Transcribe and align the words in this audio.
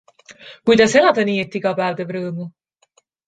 Kuidas 0.69 0.95
elada 1.01 1.25
nii, 1.29 1.35
et 1.45 1.59
iga 1.61 1.75
päev 1.81 1.99
teeb 2.01 2.15
rõõmu? 2.19 2.49